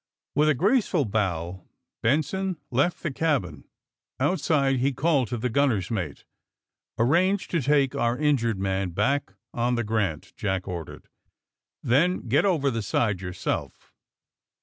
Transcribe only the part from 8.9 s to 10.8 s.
back on the * Grant,'" Jack